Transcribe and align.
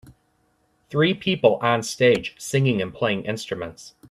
Three 0.89 1.13
people 1.13 1.59
on 1.61 1.83
stage 1.83 2.33
singing 2.39 2.81
and 2.81 2.91
playing 2.91 3.25
instruments. 3.25 3.93